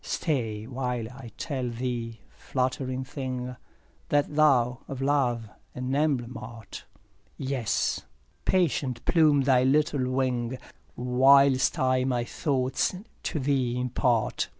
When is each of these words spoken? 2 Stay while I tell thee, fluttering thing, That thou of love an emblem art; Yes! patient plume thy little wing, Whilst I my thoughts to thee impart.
2 0.03 0.07
Stay 0.09 0.63
while 0.65 1.07
I 1.11 1.29
tell 1.37 1.69
thee, 1.69 2.21
fluttering 2.31 3.03
thing, 3.03 3.55
That 4.09 4.35
thou 4.35 4.79
of 4.87 4.99
love 4.99 5.47
an 5.75 5.93
emblem 5.93 6.37
art; 6.37 6.85
Yes! 7.37 8.01
patient 8.43 9.05
plume 9.05 9.41
thy 9.41 9.61
little 9.63 10.09
wing, 10.09 10.57
Whilst 10.95 11.77
I 11.77 12.03
my 12.05 12.23
thoughts 12.23 12.95
to 13.21 13.39
thee 13.39 13.79
impart. 13.79 14.49